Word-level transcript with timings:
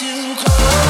To 0.00 0.34
close. 0.34 0.89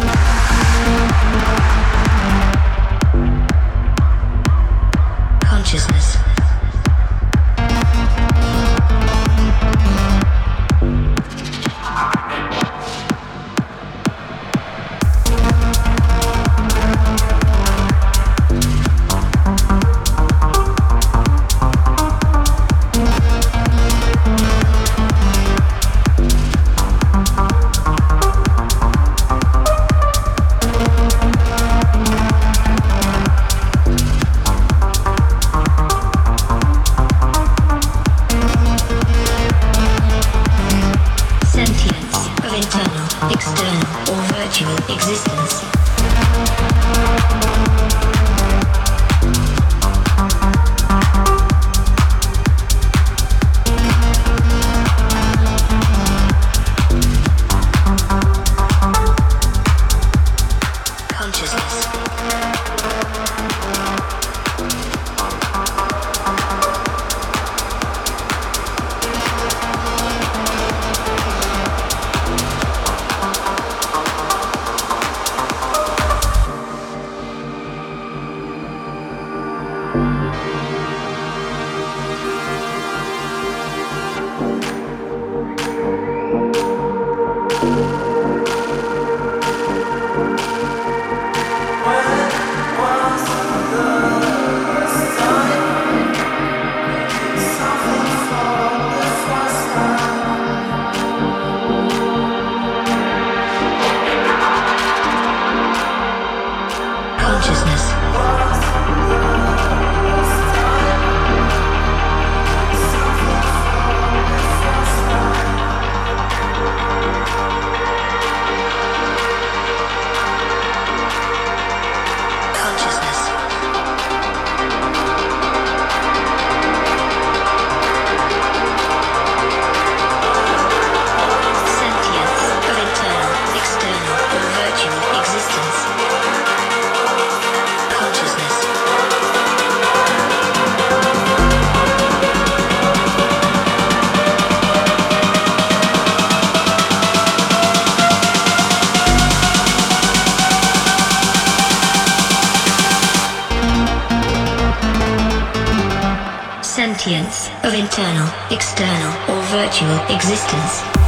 virtual 159.51 159.99
existence. 160.07 161.00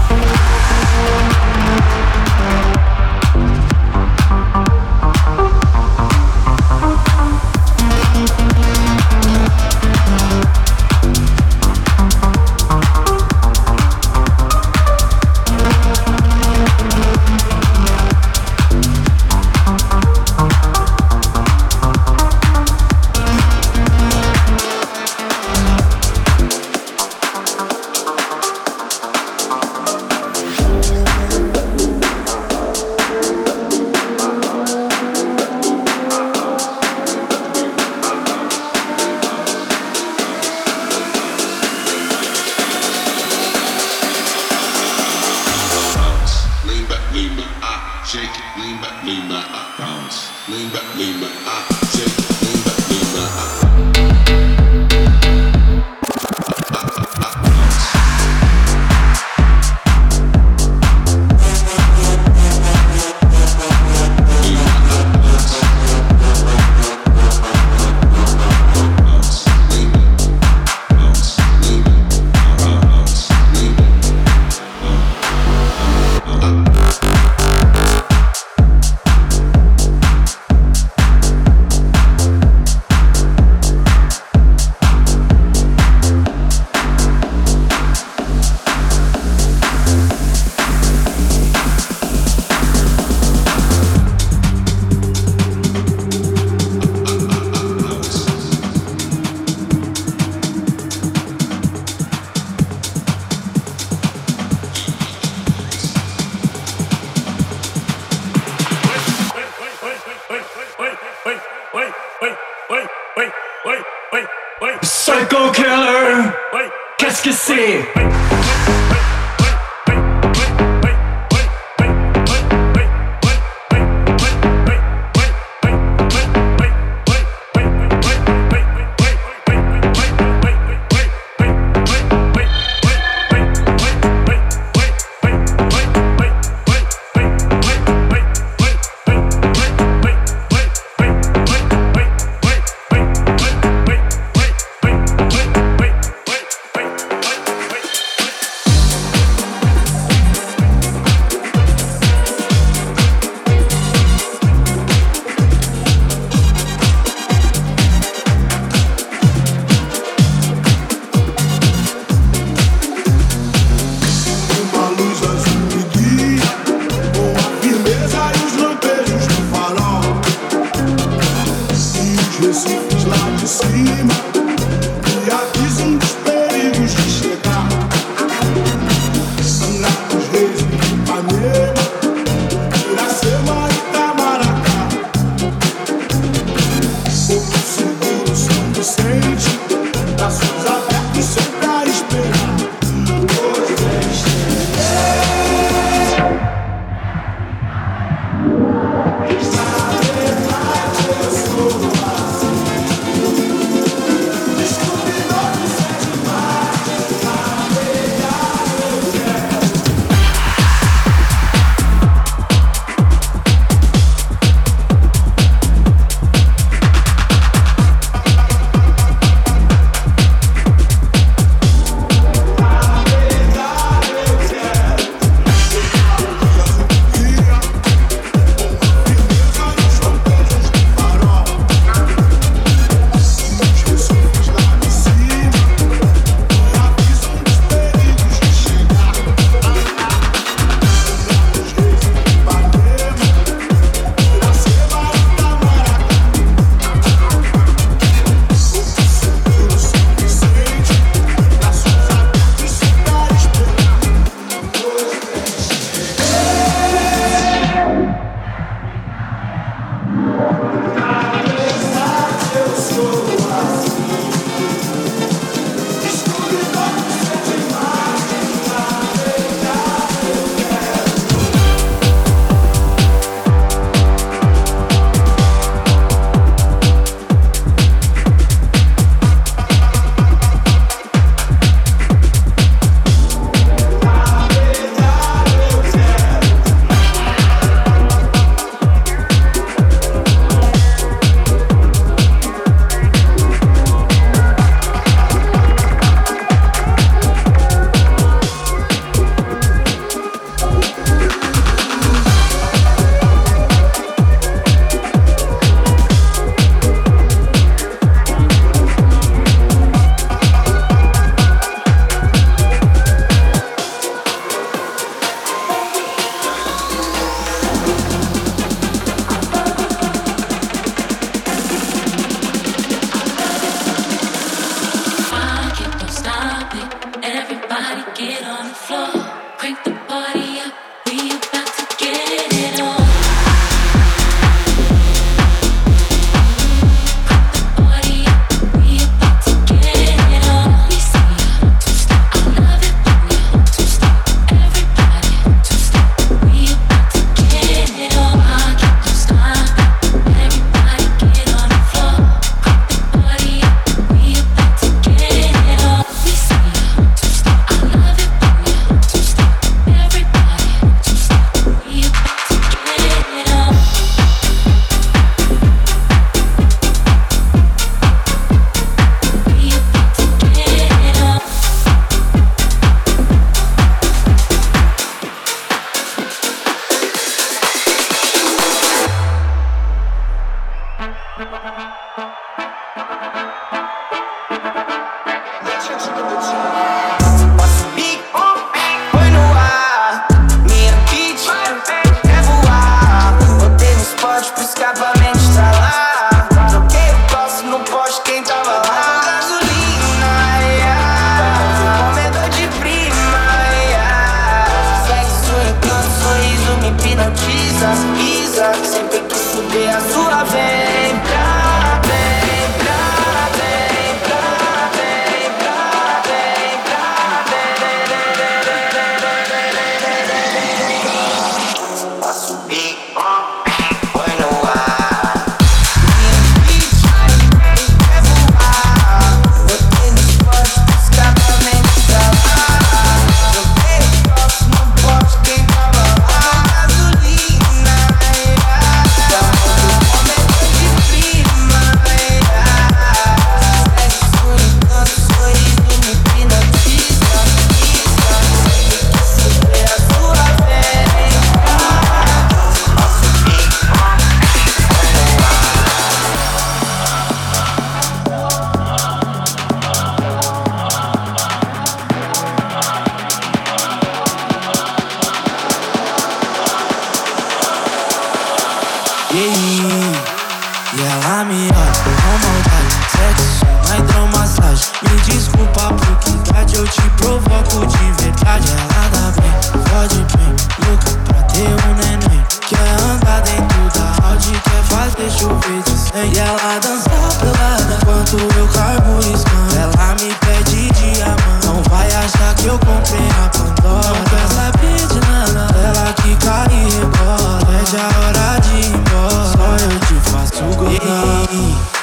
E 486.16 486.38
ela 486.38 486.80
dança 486.80 487.10
pelada 487.40 487.98
enquanto 488.00 488.38
eu 488.38 488.68
cargo 488.68 489.20
scan. 489.36 489.82
Ela 489.82 490.14
me 490.14 490.32
pede 490.46 490.92
diamante, 490.92 491.66
não 491.66 491.82
vai 491.90 492.08
achar 492.08 492.54
que 492.54 492.68
eu 492.68 492.78
comprei 492.78 493.28
na 493.30 493.50
Pandora. 493.50 494.10
Não 494.10 494.24
quer 494.26 494.48
saber 494.54 495.08
de 495.08 495.20
nada, 495.28 495.68
ela 495.76 496.14
que 496.14 496.36
cai 496.36 496.68
e 496.72 496.90
rebola. 497.00 497.60
Pede 497.66 497.98
a 497.98 498.08
hora 498.20 498.62
de 498.62 498.76
ir 498.76 498.94
embora, 498.94 499.46
só 499.58 499.76
eu 499.84 500.00
te 500.02 500.30
faço 500.30 500.64
gozar 500.78 501.94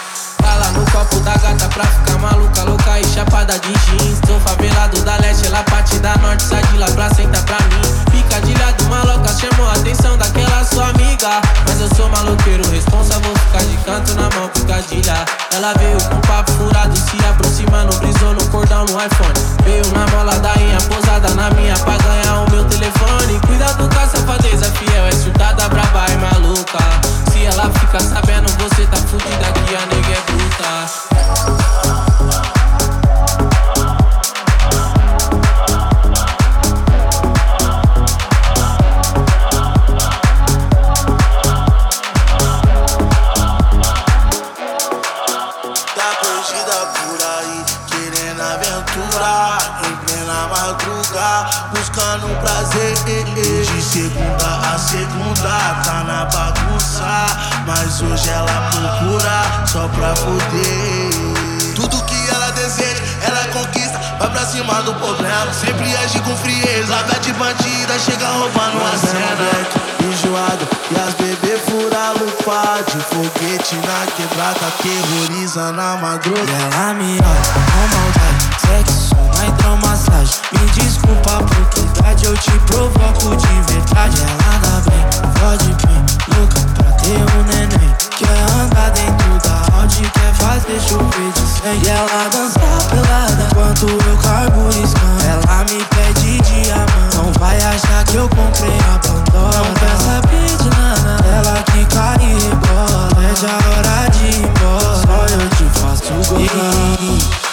bala 0.50 0.70
no 0.72 0.84
copo 0.90 1.20
da 1.20 1.34
gata 1.36 1.68
pra 1.68 1.84
ficar 1.84 2.18
maluca, 2.18 2.64
louca 2.64 2.98
e 2.98 3.04
chapada 3.04 3.58
de 3.58 3.72
jeans. 3.72 4.18
Sou 4.26 4.40
favelado 4.40 5.00
da 5.02 5.16
leste, 5.18 5.46
ela 5.46 5.62
parte 5.64 5.98
da 5.98 6.16
norte, 6.16 6.42
sai 6.42 6.62
de 6.64 6.78
lá 6.78 6.86
pra 6.86 7.08
sentar 7.14 7.42
pra 7.44 7.58
mim. 7.68 7.82
Fica 8.10 8.40
de 8.40 8.54
lado, 8.58 8.84
maloca, 8.88 9.32
chamou 9.38 9.68
a 9.68 9.72
atenção 9.72 10.16
daquela 10.18 10.64
sua 10.64 10.88
amiga. 10.88 11.40
Mas 11.66 11.80
eu 11.80 11.88
sou 11.94 12.08
maloqueiro, 12.08 12.68
responsa 12.70 13.18
você 13.20 13.39
fica 13.50 13.64
de 13.64 13.76
canto 13.78 14.14
na 14.14 14.30
mão 14.30 14.48
com 14.48 14.64
cadilha. 14.66 15.24
Ela 15.52 15.74
veio 15.74 15.98
com 16.04 16.20
papo 16.20 16.52
furado, 16.52 16.96
se 16.96 17.16
aproximando, 17.26 17.96
brisou 17.98 18.32
no 18.34 18.46
cordão 18.48 18.84
no 18.84 18.92
iPhone. 18.92 19.34
Veio 19.64 19.86
na 19.92 20.06
bola 20.06 20.38
da 20.38 20.54
inha, 20.56 20.78
posada 20.82 21.30
na 21.30 21.50
minha 21.50 21.74
pra 21.78 21.96
ganhar 21.98 22.44
o 22.46 22.50
meu 22.50 22.64
telefone. 22.64 23.40
Cuidado 23.46 23.88
com 23.88 23.98
a 23.98 24.06
safadeza, 24.06 24.70
fiel, 24.72 25.06
é 25.06 25.12
surtada, 25.12 25.68
braba 25.68 26.06
e 26.10 26.16
maluca. 26.18 26.78
Se 27.32 27.44
ela 27.44 27.70
fica 27.70 28.00
sabendo, 28.00 28.48
você 28.62 28.86
tá 28.86 28.96
fudida 28.96 29.52
que 29.52 29.74
a 29.74 29.86
nega 29.86 30.12
é 30.12 30.22
bruta. 30.30 31.99
segunda 53.90 54.72
a 54.72 54.78
segunda 54.78 55.82
tá 55.84 56.04
na 56.06 56.24
bagunça. 56.26 57.26
Mas 57.66 58.00
hoje 58.00 58.28
ela 58.28 58.70
procura 58.70 59.66
só 59.66 59.88
pra 59.88 60.14
poder. 60.14 61.74
Tudo 61.74 62.04
que 62.04 62.30
ela 62.30 62.52
deseja, 62.52 63.02
ela 63.22 63.44
conquista. 63.48 63.98
Vai 64.18 64.30
pra 64.30 64.46
cima 64.46 64.74
do 64.82 64.94
problema, 64.94 65.52
sempre 65.52 65.96
age 65.96 66.20
com 66.20 66.36
frieza. 66.36 66.92
Larga 66.92 67.18
de 67.18 67.32
bandida, 67.32 67.98
chega 67.98 68.28
roubando 68.28 68.78
a 68.84 68.94
é 68.94 68.98
cena. 68.98 69.90
Enjoado, 70.00 70.68
e 70.90 71.00
as 71.00 71.14
bebê 71.14 71.58
fura 71.58 72.12
lupa 72.12 72.78
de 72.86 72.98
foguete 73.04 73.74
na 73.76 74.06
quebrada, 74.12 74.72
terroriza 74.82 75.72
na 75.72 75.96
madrugada. 75.96 76.52
Ela 76.52 76.94
me 76.94 77.18
olha 77.18 77.42
com 77.54 77.84
maldade, 77.96 78.60
sexo, 78.60 79.16
na 79.36 79.46
hidromassagem. 79.46 80.40
Me 80.52 80.66
desculpa 80.70 81.42
porque 81.44 81.89
vontade, 82.00 82.24
eu 82.24 82.34
te 82.36 82.50
provoco 82.66 83.36
de 83.36 83.72
verdade. 83.72 84.22
Ela 84.22 84.58
dá 84.58 84.90
bem, 84.90 85.04
pode 85.40 85.74
bem, 85.86 86.36
louca 86.36 86.60
pra 86.74 86.92
ter 86.92 87.18
um 87.18 87.42
neném. 87.44 87.94
Quer 88.16 88.40
andar 88.62 88.90
dentro 88.90 89.38
da 89.44 89.78
Audi, 89.78 90.02
quer 90.12 90.34
fazer 90.34 90.80
chover 90.80 91.32
de 91.32 91.40
sangue. 91.40 91.86
E 91.86 91.88
ela 91.88 92.28
dança 92.30 92.60
pelada, 92.90 93.48
enquanto 93.50 93.86
eu 93.86 94.16
cargo 94.18 94.70
scan. 94.72 95.18
Ela 95.28 95.64
me 95.64 95.84
pede 95.84 96.40
diamante, 96.40 97.16
não 97.16 97.32
vai 97.38 97.58
achar 97.58 98.04
que 98.04 98.16
eu 98.16 98.28
comprei 98.28 98.78
a 98.78 98.98
Pandora. 98.98 99.58
Não 99.58 99.74
quer 99.74 99.96
saber 99.98 100.56
de 100.56 100.70
nada, 100.70 101.24
ela 101.28 101.62
que 101.64 101.84
cai 101.86 102.16
e 102.20 102.32
rebola. 102.44 103.08
É 103.20 103.36
já 103.36 103.54
hora 103.68 104.10
de 104.10 104.24
ir 104.24 104.44
embora, 104.44 104.96
só 104.96 105.26
eu 105.34 105.48
te 105.50 105.64
faço 105.78 106.12
gozar. 106.28 107.49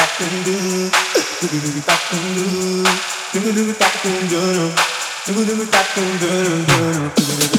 do 7.49 7.54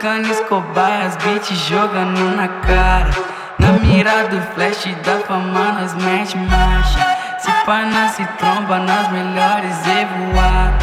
Tocando 0.00 0.30
escobaias, 0.30 1.14
beat 1.16 1.54
jogando 1.68 2.34
na 2.34 2.48
cara. 2.48 3.10
Na 3.58 3.72
mira 3.72 4.28
do 4.28 4.40
flash 4.54 4.86
da 5.04 5.18
fama, 5.26 5.72
nós 5.72 5.92
mete 5.92 6.38
marcha. 6.38 7.18
Se 7.38 7.52
pá, 7.66 7.82
nós 7.84 8.12
se 8.12 8.24
tromba 8.38 8.78
nas 8.78 9.12
melhores 9.12 9.76
e 9.84 10.32
voar. 10.32 10.78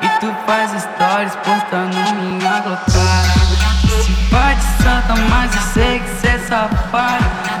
E 0.00 0.08
tu 0.20 0.34
faz 0.46 0.70
stories 0.70 1.36
postando 1.44 1.94
minha 2.14 2.60
glocada. 2.60 3.28
Se 4.02 4.14
pá 4.30 4.54
de 4.54 4.82
santa, 4.82 5.20
mas 5.28 5.54
eu 5.54 5.62
sei 5.74 5.98
que 5.98 6.08
cê 6.08 6.28
é 6.28 6.38
safado. 6.38 7.51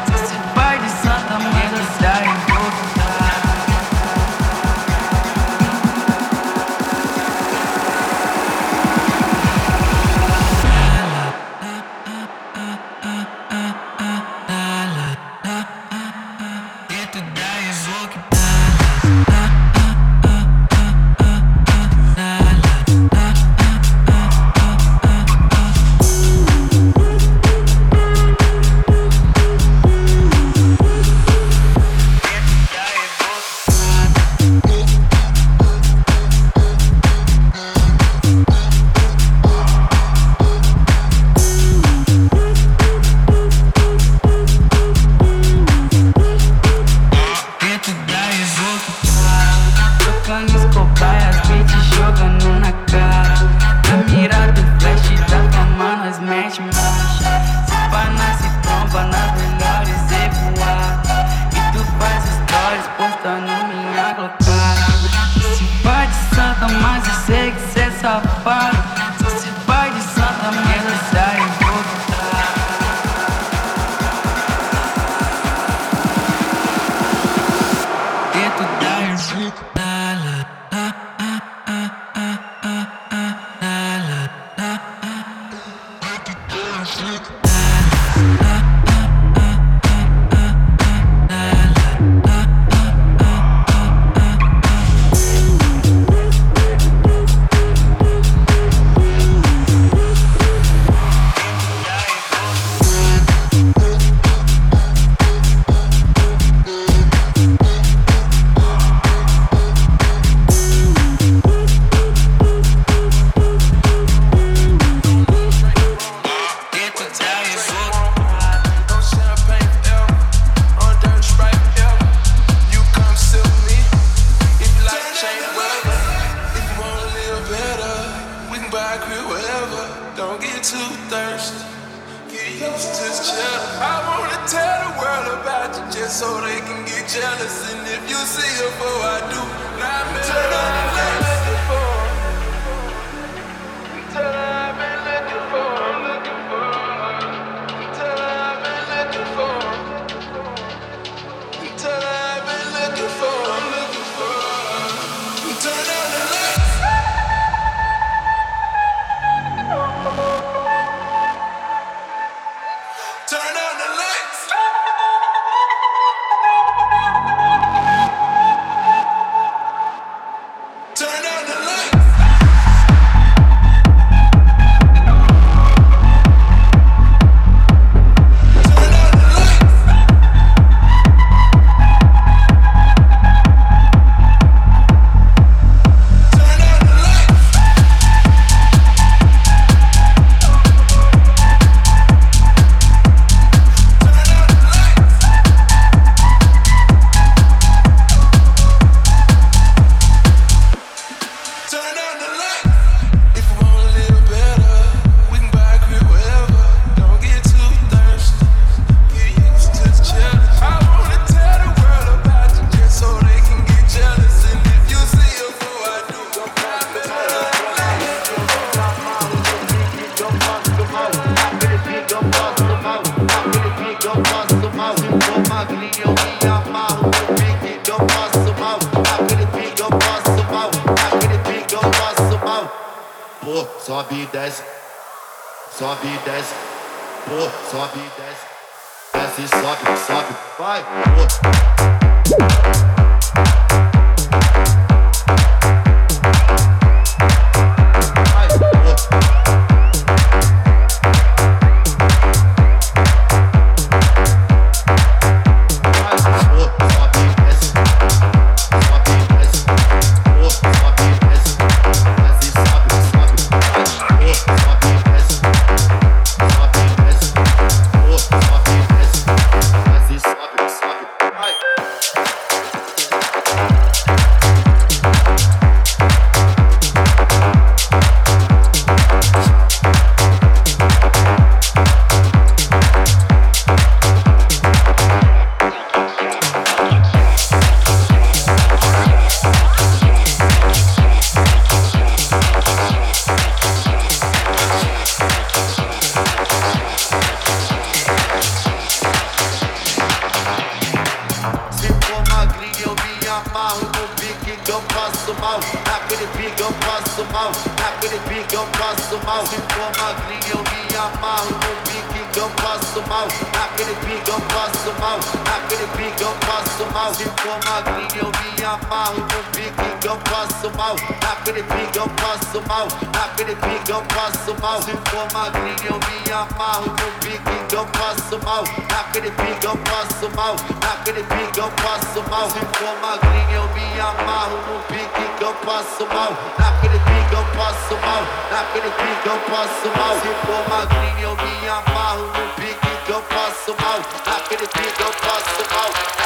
Mal. 316.92 317.12
Se 317.14 317.24
for 317.24 317.58
magrinha 317.64 318.22
eu 318.22 318.30
me 318.30 318.64
amarro 318.64 319.20
no 319.20 319.42
pique 319.52 319.96
que 320.00 320.08
eu 320.08 320.16
passo 320.30 320.70
mal. 320.76 320.96
Naquele 321.22 321.62
pique 321.62 321.98
eu 321.98 322.08
passo 322.20 322.62
mal, 322.68 322.86
naquele 323.12 323.56
pique 323.56 323.90
eu 323.90 324.02
passo 324.02 324.54
mal. 324.60 324.82
Se 324.82 324.92
for 325.10 325.26
magrinha 325.32 325.90
eu 325.90 325.98
me 325.98 326.32
amarro 326.32 326.86
no 326.86 327.12
pique 327.20 327.56
que 327.68 327.74
eu 327.74 327.86
passo 327.86 328.38
mal. 328.44 328.64
Naquele 328.90 329.30
pique 329.30 329.66
eu 329.66 329.76
passo 329.78 330.30
mal, 330.36 330.56
naquele 330.82 331.22
pique 331.24 331.58
eu 331.58 331.70
passo 331.82 332.22
mal. 332.30 332.50
Se 332.50 332.60
for 332.78 332.94
magrinha 333.00 333.56
eu 333.56 333.68
me 333.68 334.00
amarro 334.00 334.58
no 334.68 334.80
pique 334.88 335.24
que 335.38 335.44
eu 335.44 335.54
passo 335.66 336.06
mal. 336.06 336.32
Naquele 336.58 336.98
pique 336.98 337.34
eu 337.34 337.44
passo 337.56 337.96
mal, 338.04 338.22
naquele 338.50 338.90
pique 338.90 339.26
eu 339.26 339.38
passo 339.50 339.88
mal. 339.96 340.14
Se 340.20 340.46
for 340.46 340.68
magrinha 340.68 341.22
eu 341.22 341.36
me 341.36 341.68
amarro 341.68 342.26
no 342.26 342.54
pique 342.54 342.92
que 343.06 343.12
eu 343.12 343.22
passo 343.22 343.74
mal. 343.80 343.98
Naquele 344.26 344.66
pique 344.68 345.02
eu 345.02 345.12
passo 345.12 345.62
mal, 345.74 346.21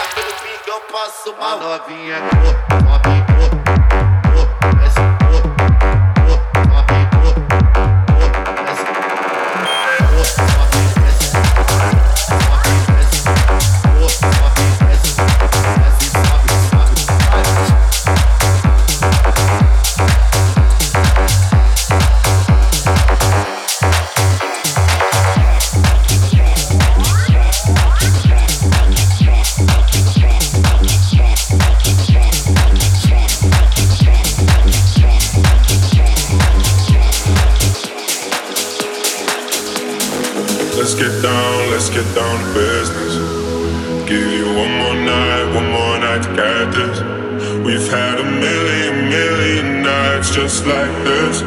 pique 0.67 0.71
eu 0.71 0.81
passo 0.93 1.35
mal. 1.37 1.59
A 1.59 1.79
novinha, 1.79 2.17
just 50.37 50.67
like 50.67 50.93
this. 51.03 51.41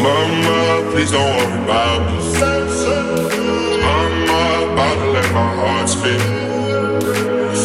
Mama, 0.00 0.90
please 0.90 1.10
don't 1.10 1.36
worry 1.36 1.64
about 1.64 2.00
this. 2.10 2.86
Mama, 3.84 4.72
about 4.72 4.96
to 4.96 5.10
let 5.12 5.28
my 5.34 5.50
heart 5.60 5.88
spin. 5.90 6.18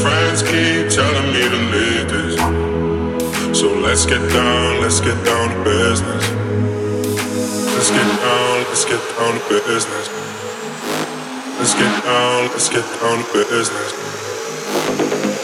Friends 0.02 0.44
keep 0.44 0.90
telling 0.92 1.32
me 1.32 1.44
to 1.48 1.60
leave 1.72 2.08
this. 2.12 3.58
So 3.58 3.74
let's 3.76 4.06
get 4.06 4.20
down, 4.34 4.82
let's 4.82 5.00
get 5.00 5.16
down 5.24 5.48
to 5.56 5.64
business. 5.64 6.30
Let's 7.72 7.90
get 7.90 8.10
down, 8.20 8.66
let's 8.68 8.84
get 8.84 9.02
down 9.16 9.34
to 9.40 9.50
business. 9.64 10.10
Let's 11.58 11.74
get 11.74 12.04
down, 12.04 12.48
let's 12.50 12.68
get 12.68 12.84
down 13.00 13.24
to 13.24 13.46
business. 13.50 14.09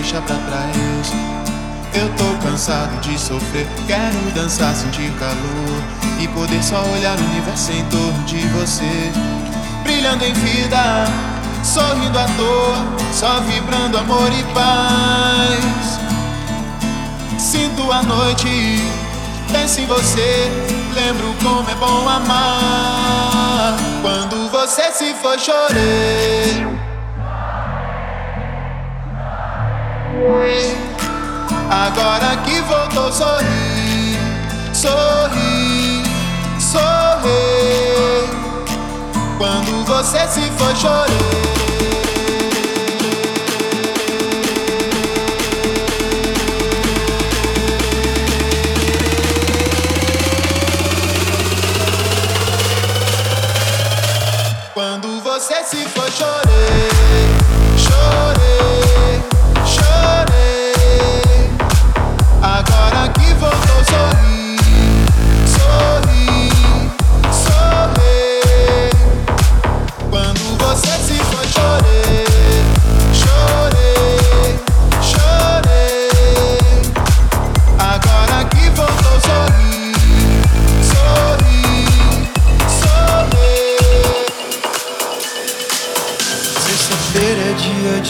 Deixar 0.00 0.22
pra 0.22 0.36
trás. 0.36 1.12
Eu 1.92 2.08
tô 2.14 2.46
cansado 2.46 2.98
de 3.00 3.18
sofrer, 3.18 3.66
quero 3.86 4.30
dançar, 4.34 4.74
sentir 4.74 5.10
calor 5.18 5.82
e 6.20 6.28
poder 6.28 6.62
só 6.62 6.82
olhar 6.94 7.18
o 7.18 7.22
universo 7.22 7.72
em 7.72 7.84
torno 7.86 8.24
de 8.24 8.38
você, 8.48 9.12
brilhando 9.82 10.24
em 10.24 10.32
vida, 10.32 11.04
sorrindo 11.62 12.18
à 12.18 12.24
toa, 12.24 13.12
só 13.12 13.40
vibrando 13.40 13.98
amor 13.98 14.30
e 14.32 14.42
paz. 14.54 16.00
Sinto 17.38 17.90
a 17.90 18.02
noite, 18.02 18.80
penso 19.52 19.80
em 19.80 19.86
você, 19.86 20.48
lembro 20.94 21.34
como 21.42 21.68
é 21.68 21.74
bom 21.74 22.08
amar. 22.08 23.76
Quando 24.00 24.50
você 24.50 24.90
se 24.92 25.12
for, 25.14 25.38
chorei. 25.38 26.79
Agora 31.70 32.36
que 32.44 32.60
voltou, 32.62 33.10
sorri, 33.12 34.18
sorri, 34.74 36.02
sorri. 36.58 37.30
Quando 39.38 39.84
você 39.86 40.26
se 40.28 40.42
for, 40.58 40.76
chorei. 40.76 41.59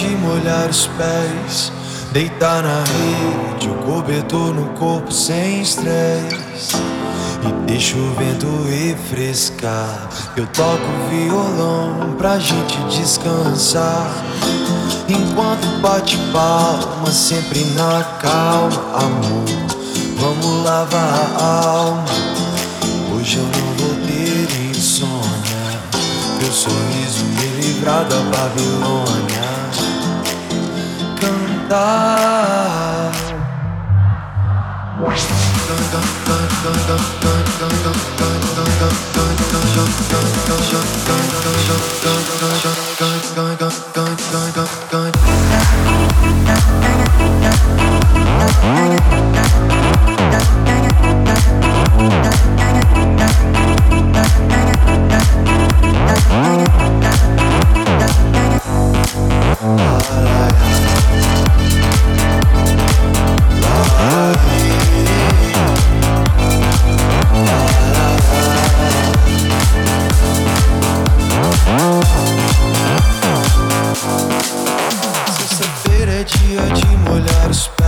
De 0.01 0.17
molhar 0.17 0.71
os 0.71 0.87
pés, 0.87 1.71
deitar 2.11 2.63
na 2.63 2.83
rede, 2.85 3.69
o 3.69 3.75
cobertor 3.85 4.55
no 4.55 4.71
corpo 4.79 5.13
sem 5.13 5.61
estresse. 5.61 6.77
E 7.47 7.53
deixa 7.67 7.97
o 7.99 8.15
vento 8.15 8.47
refrescar. 8.67 10.09
Eu 10.37 10.47
toco 10.47 10.87
violão 11.11 12.15
pra 12.17 12.39
gente 12.39 12.79
descansar. 12.89 14.11
Enquanto 15.07 15.67
bate 15.83 16.17
palma, 16.33 17.11
sempre 17.11 17.63
na 17.77 18.03
calma, 18.23 19.05
amor. 19.05 19.45
Vamos 20.17 20.65
lavar 20.65 21.31
a 21.39 21.67
alma. 21.67 22.05
Hoje 23.15 23.37
eu 23.37 23.45
não 23.45 23.75
vou 23.77 24.07
ter 24.07 24.71
insônia. 24.71 25.21
Teu 26.39 26.53
sorriso 26.53 27.23
me 27.25 27.63
livrar 27.63 28.05
da 28.07 28.17
Babilônia. 28.17 29.40
love. 31.71 32.11
Oh. 71.73 73.00
É 76.21 76.25
dia 76.25 76.61
de 76.75 76.87
molhar 76.99 77.51
os 77.51 77.69
pés, 77.69 77.80